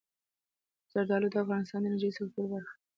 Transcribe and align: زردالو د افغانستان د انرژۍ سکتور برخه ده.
زردالو 0.91 1.27
د 1.33 1.35
افغانستان 1.43 1.79
د 1.81 1.85
انرژۍ 1.87 2.11
سکتور 2.17 2.45
برخه 2.53 2.71
ده. 2.73 2.77